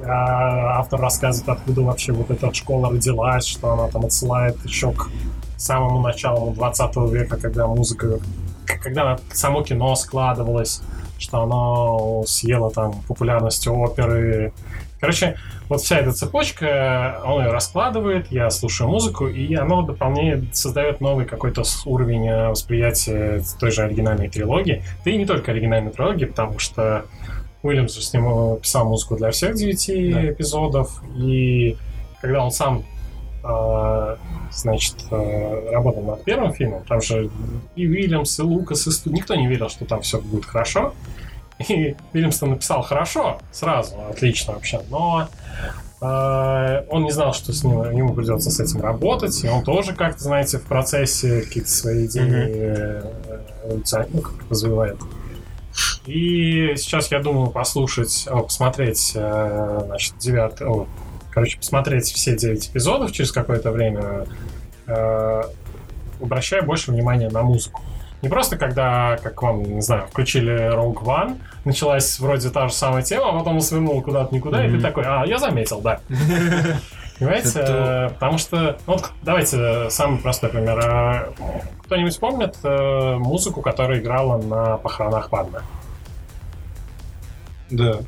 [0.04, 5.08] А автор рассказывает, откуда вообще вот эта школа родилась, что она там отсылает еще к
[5.56, 8.18] самому началу 20 века, когда музыка,
[8.66, 10.82] когда само кино складывалось,
[11.18, 14.52] что оно съело там популярность оперы.
[15.00, 15.36] Короче,
[15.68, 21.26] вот вся эта цепочка, он ее раскладывает, я слушаю музыку, и оно дополняет, создает новый
[21.26, 24.82] какой-то уровень э, восприятия той же оригинальной трилогии.
[25.04, 27.04] Да и не только оригинальной трилогии, потому что
[27.62, 30.30] Уильямс же с ним писал музыку для всех девяти Да.
[30.30, 31.76] эпизодов, и
[32.20, 32.84] когда он сам
[34.50, 37.30] значит, э, работал над первым фильмом, там же
[37.76, 40.94] и Уильямс, и Лукас, и Сту- никто не верил, что там все будет хорошо.
[41.68, 45.28] И Уильямс-то написал хорошо, сразу, отлично вообще, но
[46.00, 49.94] э, он не знал, что с ним, ему придется с этим работать, и он тоже
[49.94, 53.02] как-то, знаете, в процессе какие-то свои идеи э,
[53.66, 54.98] эволюционирует, ну, как развивает.
[56.06, 60.66] И сейчас я думаю послушать, о, посмотреть, э, значит, девятый,
[61.34, 64.24] короче, посмотреть все девять эпизодов через какое-то время,
[64.86, 65.42] э,
[66.22, 67.82] обращая больше внимания на музыку.
[68.22, 73.02] Не просто когда, как вам, не знаю, включили Rogue One, началась вроде та же самая
[73.02, 76.00] тема, а потом он свернул куда-то никуда, и ты такой, а, я заметил, да.
[77.18, 77.60] Понимаете?
[77.60, 80.80] Это- Э, Потому что, ну, вот давайте э, самый простой пример.
[80.82, 81.32] А,
[81.84, 85.60] Кто-нибудь помнит э, музыку, которая играла на похоронах Падме?
[87.70, 87.98] Да.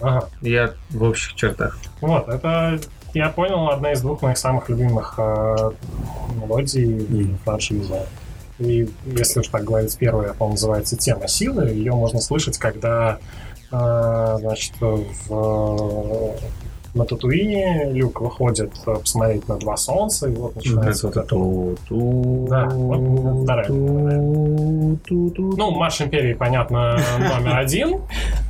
[0.00, 0.28] Ага.
[0.40, 1.78] Я в общих чертах.
[2.00, 2.78] Вот, это,
[3.14, 5.70] я понял, одна из двух моих самых любимых э,
[6.40, 8.06] мелодий в франшизе.
[8.58, 11.68] И если уж так говорить, первая, по-моему, называется «Тема силы».
[11.68, 13.18] Ее можно слышать, когда,
[13.70, 16.34] э, значит, в,
[16.94, 21.34] на Татуине Люк выходит э, посмотреть на два солнца, и вот начинается вот это
[22.48, 23.68] Да, вот вторая.
[23.68, 28.00] Ну, Марш Империи, понятно, номер один.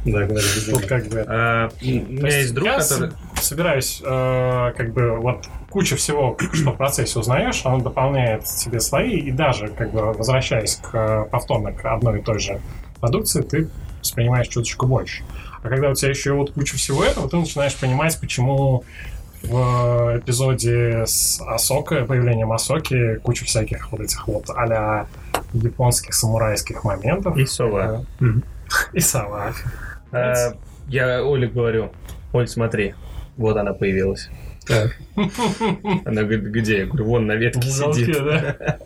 [0.05, 0.27] Да,
[0.71, 3.11] Тут как бы А, У меня есть друг, который...
[3.41, 9.19] собираюсь, э, как бы, вот куча всего, что в процессе узнаешь, он дополняет тебе слои,
[9.19, 12.61] и даже, как бы, возвращаясь к, э, повторно к одной и той же
[13.01, 13.69] продукции, ты
[14.01, 15.23] воспринимаешь чуточку больше.
[15.63, 18.85] А когда у тебя еще вот куча всего этого, ты начинаешь понимать, почему
[19.43, 25.07] в эпизоде с Асокой, появлением Асоки, куча всяких вот этих вот а
[25.53, 27.37] японских самурайских моментов.
[27.37, 28.05] И сова.
[28.21, 28.25] Э,
[28.93, 29.53] И сова.
[30.13, 30.55] А,
[30.89, 31.93] Я Оле говорю,
[32.33, 32.95] Оль, смотри,
[33.37, 34.29] вот она появилась.
[34.67, 34.99] Так.
[36.05, 36.81] Она говорит, где?
[36.81, 38.23] Я говорю, вон на ветке сидит.
[38.23, 38.79] да.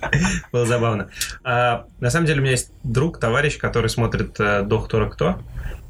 [0.53, 1.09] Было забавно.
[1.43, 5.41] А, на самом деле у меня есть друг, товарищ, который смотрит э, «Доктора Кто».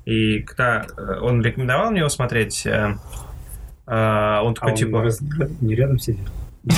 [0.05, 2.71] И когда э, он рекомендовал мне его смотреть, э,
[3.87, 5.03] э, он А такой он типа...
[5.03, 5.21] раз-
[5.61, 6.29] не рядом сидит?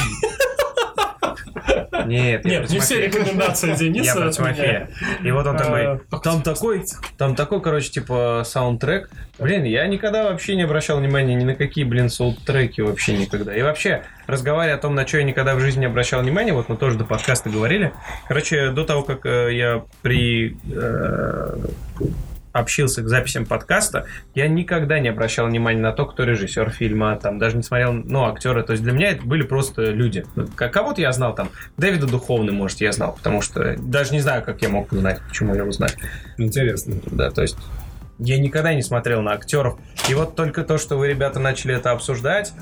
[2.06, 4.14] Нет, я Нет, про не все рекомендации Я Дениса.
[4.16, 4.52] про от меня.
[4.52, 4.90] Тимофея.
[5.22, 6.84] И вот он А, такой, только там такой,
[7.16, 9.08] там такой, короче, типа саундтрек.
[9.38, 13.54] Блин, я никогда вообще не обращал внимания ни на какие, блин, саундтреки вообще никогда.
[13.54, 16.68] И вообще, разговаривая о том, на что я никогда в жизни не обращал внимания, вот
[16.68, 17.92] мы тоже до подкаста говорили.
[18.28, 21.56] Короче, до того, как э, я при э,
[22.54, 27.38] общился к записям подкаста, я никогда не обращал внимания на то, кто режиссер фильма, там,
[27.38, 28.62] даже не смотрел, ну, актеры.
[28.62, 30.24] То есть для меня это были просто люди.
[30.56, 34.62] Кого-то я знал там, Дэвида Духовный, может, я знал, потому что даже не знаю, как
[34.62, 35.92] я мог знать, почему я знаю.
[36.38, 36.94] Интересно.
[37.10, 37.56] Да, то есть
[38.18, 39.78] я никогда не смотрел на актеров.
[40.08, 42.52] И вот только то, что вы, ребята, начали это обсуждать.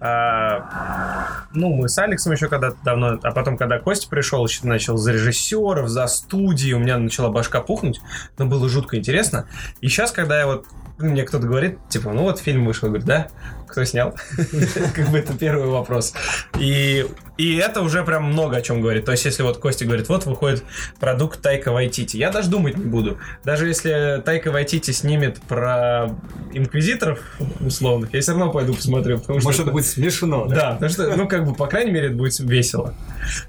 [0.00, 4.96] а, ну, мы с Алексом еще когда-то давно, а потом, когда Костя пришел, еще начал
[4.96, 8.00] за режиссеров, за студии, у меня начала башка пухнуть.
[8.38, 9.46] Но было жутко интересно.
[9.80, 10.66] И сейчас, когда я вот
[11.00, 13.28] мне кто-то говорит, типа, ну вот фильм вышел, я говорю, да,
[13.70, 14.14] кто снял?
[14.94, 16.12] Как бы это первый вопрос.
[16.58, 17.06] И,
[17.38, 19.04] и это уже прям много о чем говорит.
[19.04, 20.64] То есть, если вот Костя говорит, вот выходит
[20.98, 23.18] продукт Тайка Вайтити, я даже думать не буду.
[23.44, 26.08] Даже если Тайка Вайтити снимет про
[26.52, 27.20] инквизиторов
[27.60, 30.56] условных, я все равно пойду посмотрю, потому что Может, это будет смешно, да?
[30.56, 32.94] да, потому что, ну, как бы, по крайней мере, это будет весело.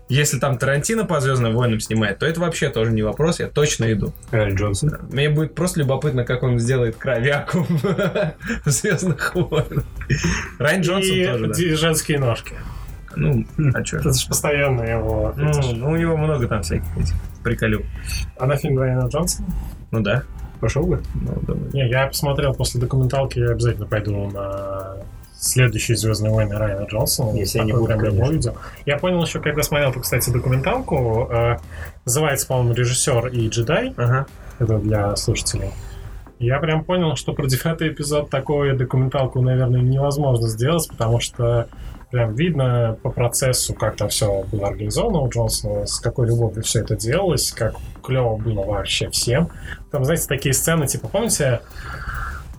[0.08, 3.92] Если там Тарантино по Звездным войнам снимает, то это вообще тоже не вопрос, я точно
[3.92, 4.14] иду.
[4.30, 5.00] Райан Джонсон.
[5.12, 8.36] Мне будет просто любопытно, как он сделает кровякум в
[8.69, 9.84] Звездных войнах.
[10.60, 11.75] Райан Джонсон И тоже, да.
[11.77, 12.56] женские ножки.
[13.15, 13.97] Ну, а что?
[13.97, 15.34] Это же постоянно его...
[15.36, 17.13] Ну, ну, у него много там всяких этих.
[17.43, 17.86] приколю.
[18.38, 19.47] А на фильм Райана Джонсона?
[19.91, 20.23] Ну да.
[20.60, 21.01] Пошел бы?
[21.15, 21.69] Ну, думаю.
[21.73, 24.97] Не, я посмотрел после документалки, я обязательно пойду на
[25.41, 27.36] следующие Звездные войны Райана Джонсона.
[27.36, 28.32] Если прям любой конечно.
[28.32, 28.54] видео.
[28.86, 31.58] Я понял еще, когда смотрел, кстати, документалку, э,
[32.06, 33.93] называется, по-моему, режиссер и джедай.
[33.97, 34.27] Ага.
[34.60, 35.71] Это для слушателей.
[36.41, 41.67] Я прям понял, что про девятый эпизод такую документалку, наверное, невозможно сделать, потому что
[42.10, 46.80] прям видно по процессу, как там все было организовано у Джонсона, с какой любовью все
[46.80, 49.49] это делалось, как клево было вообще всем.
[49.91, 51.62] Там, знаете, такие сцены, типа, помните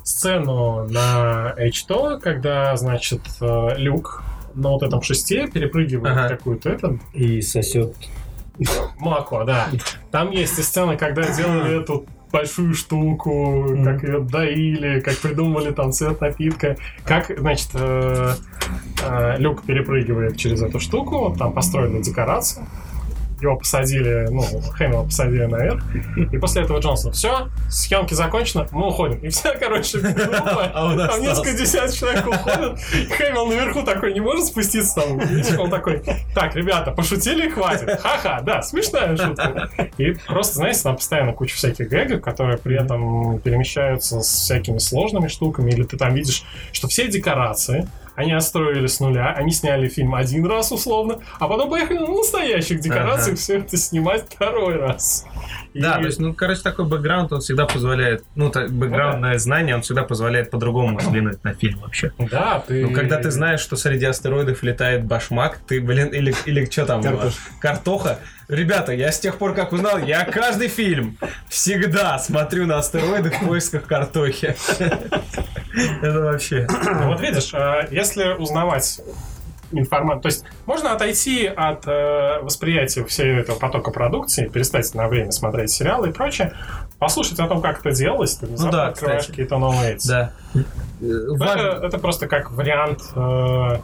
[0.05, 4.23] сцену на H2, когда, значит, э, Люк
[4.55, 6.29] на вот этом шесте перепрыгивает Ага.
[6.37, 7.95] какую-то это, И сосет.
[8.99, 9.67] Молоко, да.
[10.13, 15.93] Там есть и сцена, когда делали эту большую штуку, как ее доили, как придумали там
[15.93, 18.35] цвет напитка, как, значит, э,
[19.05, 22.67] э, Люк перепрыгивает через эту штуку, там построили декорацию,
[23.43, 25.83] его посадили, ну, Хэмилла посадили наверх,
[26.17, 29.19] и после этого Джонсон, все, съемки закончены, мы уходим.
[29.19, 32.79] И вся, короче, группа, А там несколько десятков человек уходят,
[33.17, 36.03] Хэмилл наверху такой не может спуститься там, видишь, он такой,
[36.35, 39.71] так, ребята, пошутили, хватит, ха-ха, да, смешная шутка.
[39.99, 45.29] И просто, знаете, там постоянно куча всяких гэгов, которые при этом перемещаются с всякими сложными
[45.29, 50.15] штуками, или ты там видишь, что все декорации, они отстроили с нуля, они сняли фильм
[50.15, 53.37] один раз условно, а потом поехали на настоящих декорациях Ага.
[53.37, 55.27] все это снимать второй раз.
[55.75, 60.03] Да, то есть, ну, короче, такой бэкграунд, он всегда позволяет, ну, бэкграундное знание, он всегда
[60.03, 62.13] позволяет по-другому взглянуть на фильм вообще.
[62.19, 62.87] да, ты...
[62.87, 67.03] Ну, когда ты знаешь, что среди астероидов летает башмак, ты, блин, или, или что там?
[67.03, 67.41] Картошка.
[67.61, 68.19] Картоха.
[68.49, 71.17] Ребята, я с тех пор, как узнал, я каждый фильм
[71.49, 74.55] всегда смотрю на астероиды в поисках картохи.
[76.03, 76.67] Это вообще...
[76.69, 79.01] Ну, вот видишь, э, если узнавать
[79.73, 85.33] информацию, то есть можно отойти от э, восприятия всего этого потока продукции, перестать на время
[85.33, 86.55] смотреть сериалы и прочее,
[86.99, 90.09] послушать о том, как это делалось, ты Ну да, открываешь какие-то новые эти.
[90.09, 90.33] Да.
[90.55, 90.61] Э,
[91.01, 93.79] Это, важно- это просто как вариант, э,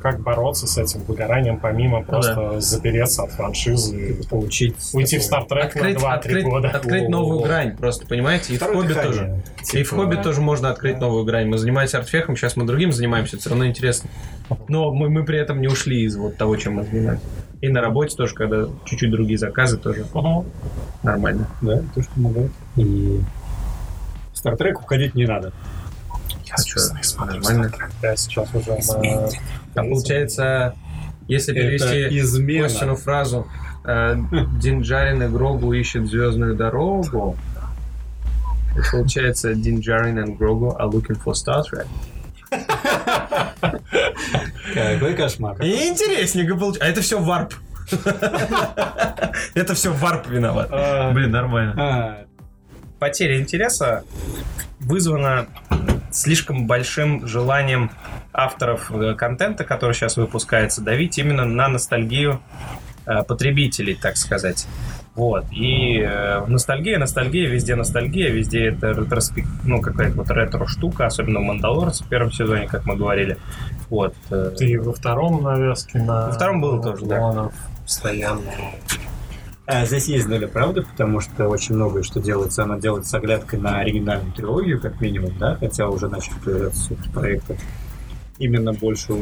[0.00, 4.76] как бороться с этим выгоранием, помимо просто запереться от франшизы и Получить.
[4.94, 6.68] уйти в Открыть, на 2-3 открыть, года.
[6.70, 7.42] открыть новую О.
[7.42, 8.54] грань, просто, понимаете?
[8.54, 9.12] И в Второе хобби дыхание.
[9.12, 9.42] тоже.
[9.64, 11.48] Типа, И в хобби тоже можно открыть новую грань.
[11.48, 14.08] Мы занимаемся артфехом, сейчас мы другим занимаемся, все равно интересно.
[14.68, 17.24] Но мы, мы при этом не ушли из вот того, чем мы занимаемся.
[17.60, 20.46] И на работе тоже, когда чуть-чуть другие заказы, тоже Мгм.
[21.02, 21.46] нормально.
[21.60, 22.50] Да, то, что помогает.
[22.76, 23.20] И
[24.34, 25.52] в Trek уходить не надо.
[26.52, 27.72] А смотрю нормально.
[28.02, 28.70] Я сейчас уже.
[28.78, 29.40] Измените.
[29.74, 30.74] А получается,
[31.28, 32.60] если перевести.
[32.60, 33.46] Костину фразу
[33.84, 34.16] э,
[34.60, 37.36] Динджарин и Грогу ищут звездную дорогу,
[38.90, 41.86] получается Динджарин и Грогу are looking for Star Trek.
[44.74, 45.60] Какой кошмар.
[45.62, 46.84] И интересненько получается.
[46.84, 47.54] А это все варп.
[49.54, 50.68] Это все варп виноват.
[50.70, 51.74] А, Блин, нормально.
[51.76, 52.24] А,
[52.98, 54.04] Потеря интереса
[54.80, 55.46] вызвана
[56.12, 57.90] слишком большим желанием
[58.32, 62.40] авторов э, контента, который сейчас выпускается, давить именно на ностальгию
[63.06, 64.66] э, потребителей, так сказать.
[65.14, 65.44] Вот.
[65.50, 69.44] И э, ностальгия, ностальгия, везде ностальгия, везде это ретроспек...
[69.64, 73.36] ну, какая-то вот ретро-штука, особенно в «Мандалорце» в первом сезоне, как мы говорили.
[73.90, 74.14] Вот.
[74.30, 76.28] э, Ты во втором навеске на...
[76.28, 77.50] Во втором было тоже, да.
[77.84, 78.40] Постоянно.
[79.72, 83.58] А здесь есть доля правды, потому что очень многое, что делается, оно делается с оглядкой
[83.58, 87.58] на оригинальную трилогию, как минимум, да, хотя уже начали появляться проекты
[88.38, 89.14] именно больше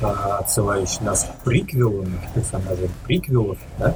[0.00, 3.94] а, отсылающие нас к приквелу, к персонажам приквелов, да,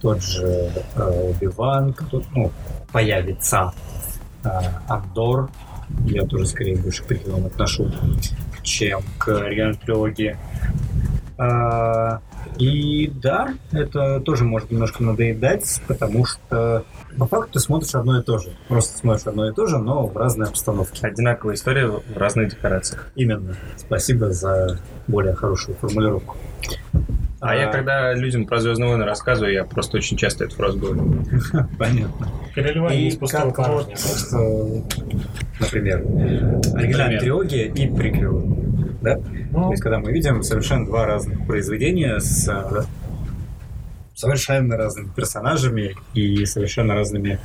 [0.00, 2.50] тот же э, Оби-Ван, который, ну,
[2.90, 3.72] появится,
[4.42, 5.50] а, Андор,
[6.06, 7.92] я тоже скорее больше к приквелам отношу,
[8.62, 10.36] чем к оригинальной трилогии.
[11.38, 12.20] А,
[12.58, 16.84] и да, это тоже может немножко надоедать, потому что
[17.18, 18.50] по факту ты смотришь одно и то же.
[18.68, 21.06] Просто смотришь одно и то же, но в разной обстановке.
[21.06, 23.10] Одинаковая история в разных декорациях.
[23.14, 23.56] Именно.
[23.76, 26.36] Спасибо за более хорошую формулировку.
[27.40, 31.24] А я когда людям про Звездные войны рассказываю, я просто очень часто эту фразу говорю.
[31.78, 32.28] Понятно.
[32.54, 33.96] Переливание из пустого как вот, порожня.
[34.38, 34.82] э,
[35.58, 35.98] например,
[36.76, 38.61] оригинальная трилогия и приквелы.
[39.02, 39.16] Да?
[39.16, 42.82] То Ну, есть, когда мы видим совершенно два разных произведения с э,
[44.14, 47.38] совершенно разными персонажами и совершенно разными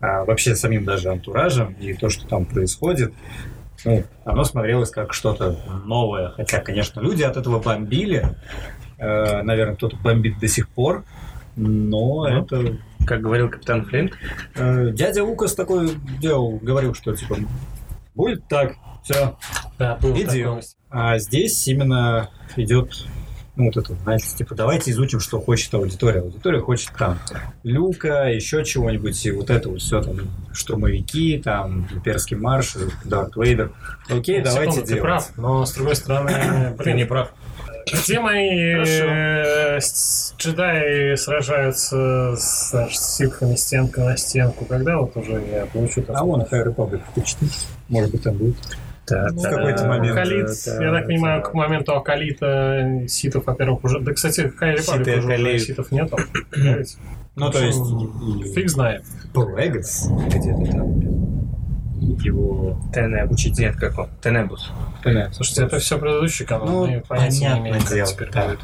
[0.00, 3.12] а, вообще самим даже антуражем и то, что там происходит,
[3.84, 6.30] ну, оно смотрелось как что-то новое.
[6.30, 8.36] Хотя, конечно, люди от этого бомбили.
[8.98, 11.04] Э, наверное, кто-то бомбит до сих пор.
[11.54, 12.24] Но Ну.
[12.26, 12.78] это...
[13.06, 14.14] Как говорил капитан Флинт,
[14.56, 15.90] э, дядя Лукас такой
[16.20, 17.36] делал, говорил, что типа
[18.16, 19.36] будет так, все,
[19.78, 20.60] да, был Идеал.
[20.90, 23.06] а здесь именно идет
[23.56, 26.20] ну, вот это, знаете, типа, давайте изучим, что хочет аудитория.
[26.20, 27.18] Аудитория хочет там
[27.62, 32.74] Люка, еще чего-нибудь, и вот это вот все там, штурмовики, там, имперский марш,
[33.04, 33.72] Дарт Вейдер.
[34.10, 35.02] Окей, давайте Секунду, ты делать.
[35.02, 37.32] прав, но с другой стороны, Ты не прав.
[38.04, 38.92] где мои Хорошо.
[38.92, 39.78] э,
[40.38, 44.66] джедаи сражаются с, значит, с ситхами стенка на стенку?
[44.66, 47.46] Когда вот уже я получу А вон High Republic почти.
[47.88, 48.56] Может быть, там будет.
[49.08, 51.48] Да, В какой-то момент, Акалит, да, я так понимаю, да.
[51.48, 54.00] к моменту Акалита ситов, во-первых, уже...
[54.00, 55.62] Да, кстати, Хай Репаблик уже Акалит.
[55.62, 56.16] ситов нету.
[56.56, 56.82] да?
[57.36, 58.54] Ну, то есть...
[58.54, 59.04] Фиг знает.
[59.32, 61.16] Плегас где-то там.
[62.00, 62.80] Его...
[62.92, 63.30] Тенеб.
[63.30, 64.08] Учить нет как он.
[64.22, 64.70] Тенебус.
[65.32, 68.48] Слушайте, это все предыдущий канал, Ну, мы понятия не имеем, как теперь да.
[68.48, 68.60] будет.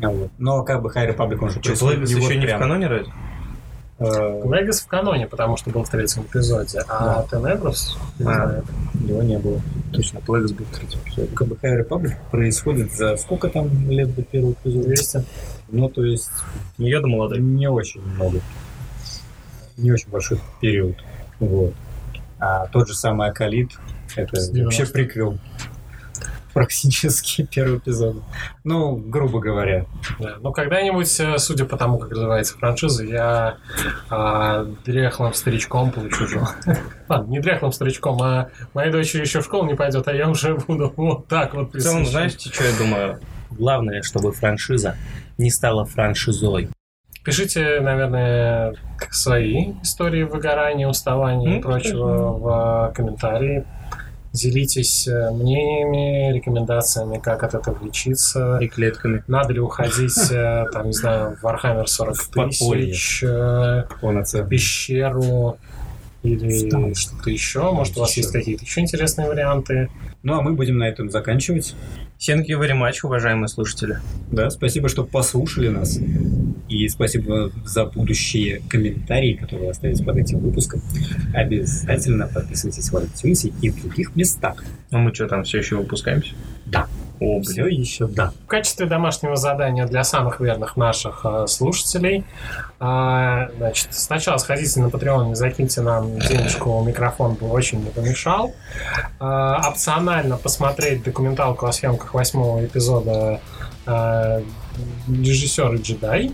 [0.00, 0.30] Вот.
[0.38, 3.12] Но как бы High Republic, он же Что, Плегас еще не в каноне разве?
[4.00, 8.62] Э, Легас в каноне, потому что был в третьем эпизоде, а Тенебрус, не А.
[9.06, 9.60] Его не было.
[9.92, 11.28] Точно, Плегас был в третьем эпизоде.
[11.34, 14.86] Как бы High Republic происходит за сколько там лет до первого эпизода?
[14.86, 15.24] 200.
[15.70, 16.30] Ну, то есть,
[16.76, 17.40] Я думал, молодой.
[17.40, 18.40] не очень много.
[19.76, 20.96] Не очень большой период.
[21.40, 21.74] Вот.
[22.38, 23.70] А тот же самый Акалит,
[24.14, 24.92] это вообще 90-х.
[24.92, 25.38] приквел.
[26.58, 28.16] Практически первый эпизод.
[28.64, 29.86] Ну, грубо говоря.
[30.18, 30.38] Да.
[30.40, 33.58] Ну, когда-нибудь, э, судя по тому, как развивается франшиза, я
[34.10, 36.40] а, дряхлым старичком получу же.
[37.08, 40.56] Ладно, не дряхлым старичком, а моя дочь еще в школу не пойдет, а я уже
[40.56, 43.20] буду вот так вот В целом, знаете, что я думаю?
[43.52, 44.96] Главное, чтобы франшиза
[45.38, 46.70] не стала франшизой.
[47.24, 48.74] Пишите, наверное,
[49.12, 53.64] свои истории выгорания, уставания и прочего в комментарии.
[54.32, 58.58] Делитесь э, мнениями, рекомендациями, как от этого лечиться.
[58.60, 59.24] И клетками.
[59.26, 62.92] Надо ли уходить, э, там, не знаю, в Warhammer 40 В подполье.
[62.92, 63.84] тысяч, э,
[64.48, 65.58] пещеру
[66.22, 67.70] или что-то еще.
[67.72, 68.20] Может, у вас Еще.
[68.20, 69.88] есть какие-то еще интересные варианты.
[70.22, 71.74] Ну, а мы будем на этом заканчивать.
[72.18, 73.98] Thank you very much, уважаемые слушатели.
[74.30, 75.98] Да, спасибо, что послушали нас.
[76.68, 80.82] И спасибо за будущие комментарии, которые вы оставите под этим выпуском.
[81.34, 84.62] Обязательно подписывайтесь в iTunes и в других местах.
[84.90, 86.34] А мы что, там все еще выпускаемся?
[86.66, 86.86] Да.
[87.20, 87.80] О, Все блин.
[87.80, 88.32] еще да.
[88.44, 92.24] В качестве домашнего задания для самых верных наших э, слушателей,
[92.78, 98.54] а, значит, сначала сходите на Patreon и закиньте нам денежку, микрофон бы очень не помешал.
[99.18, 103.40] А, опционально посмотреть документалку о съемках восьмого эпизода
[103.84, 104.40] а,
[105.08, 106.32] режиссер и джедай.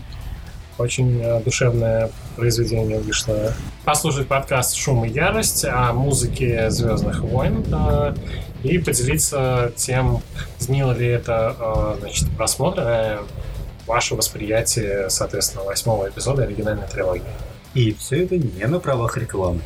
[0.77, 3.53] Очень э, душевное произведение вышло.
[3.85, 8.13] Послушать подкаст «Шум и ярость» о музыке «Звездных войн» э,
[8.63, 10.21] и поделиться тем,
[10.59, 13.21] изменило ли это э, значит, просмотр,
[13.87, 17.23] ваше восприятие, соответственно, восьмого эпизода оригинальной трилогии.
[17.73, 19.61] И все это не на правах рекламы.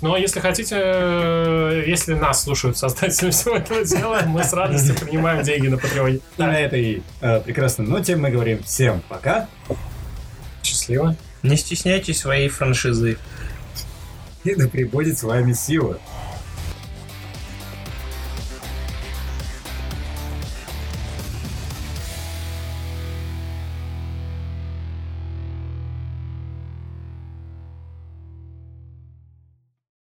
[0.00, 5.42] Но если хотите, э, если нас слушают создатели всего этого дела, мы с радостью принимаем
[5.42, 6.16] деньги на Патреоне.
[6.16, 9.48] И на этой э, прекрасной ноте мы говорим всем пока.
[10.62, 11.16] Счастливо.
[11.42, 13.18] Не стесняйтесь своей франшизы.
[14.44, 15.98] И да пребудет с вами сила.